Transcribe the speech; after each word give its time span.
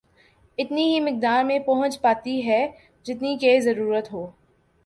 اتنی 0.57 0.83
ہی 0.83 0.99
مقدار 0.99 1.43
میں 1.43 1.59
پہنچ 1.59 1.99
پاتی 2.01 2.45
ہے 2.47 2.65
جتنی 3.05 3.37
کہ 3.37 3.59
ضرورت 3.59 4.11
ہو 4.13 4.25